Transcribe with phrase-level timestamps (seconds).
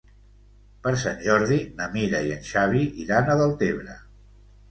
[0.87, 3.99] Per Sant Jordi na Mira i en Xavi iran a Deltebre.